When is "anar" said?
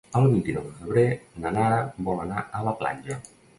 2.25-2.49